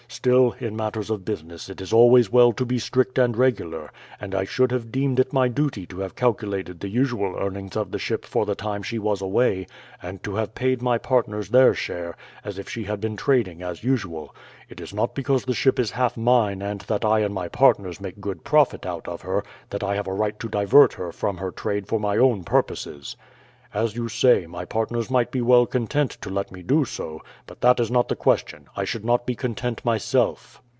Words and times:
Still, 0.07 0.51
in 0.59 0.75
matters 0.75 1.09
of 1.09 1.23
business 1.23 1.69
it 1.69 1.79
is 1.79 1.93
always 1.93 2.29
well 2.29 2.51
to 2.53 2.65
be 2.65 2.77
strict 2.79 3.17
and 3.17 3.35
regular; 3.37 3.89
and 4.19 4.35
I 4.35 4.43
should 4.43 4.69
have 4.73 4.91
deemed 4.91 5.21
it 5.21 5.31
my 5.31 5.47
duty 5.47 5.85
to 5.87 5.99
have 6.01 6.17
calculated 6.17 6.81
the 6.81 6.89
usual 6.89 7.33
earnings 7.39 7.77
of 7.77 7.91
the 7.91 7.97
ship 7.97 8.25
for 8.25 8.45
the 8.45 8.53
time 8.53 8.83
she 8.83 8.99
was 8.99 9.21
away, 9.21 9.67
and 10.01 10.21
to 10.23 10.35
have 10.35 10.53
paid 10.53 10.81
my 10.81 10.97
partners 10.97 11.49
their 11.49 11.73
share 11.73 12.17
as 12.43 12.59
if 12.59 12.67
she 12.69 12.83
had 12.83 12.99
been 12.99 13.15
trading 13.15 13.63
as 13.63 13.85
usual. 13.85 14.35
It 14.67 14.81
is 14.81 14.93
not 14.93 15.15
because 15.15 15.45
the 15.45 15.53
ship 15.53 15.79
is 15.79 15.91
half 15.91 16.17
mine 16.17 16.61
and 16.61 16.81
that 16.81 17.05
I 17.05 17.19
and 17.19 17.33
my 17.33 17.47
partners 17.47 18.01
make 18.01 18.19
good 18.19 18.43
profit 18.43 18.85
out 18.85 19.07
of 19.07 19.21
her, 19.21 19.45
that 19.69 19.81
I 19.83 19.95
have 19.95 20.07
a 20.07 20.13
right 20.13 20.37
to 20.41 20.49
divert 20.49 20.91
her 20.95 21.13
from 21.13 21.37
her 21.37 21.51
trade 21.51 21.87
for 21.87 22.01
my 22.01 22.17
own 22.17 22.43
purposes. 22.43 23.15
As 23.73 23.95
you 23.95 24.09
say, 24.09 24.47
my 24.47 24.65
partners 24.65 25.09
might 25.09 25.31
be 25.31 25.39
well 25.39 25.65
content 25.65 26.11
to 26.19 26.29
let 26.29 26.51
me 26.51 26.61
do 26.61 26.83
so; 26.83 27.21
but 27.47 27.61
that 27.61 27.79
is 27.79 27.89
not 27.89 28.09
the 28.09 28.17
question, 28.17 28.67
I 28.75 28.83
should 28.83 29.05
not 29.05 29.25
be 29.25 29.33
content 29.33 29.85
myself. 29.85 30.61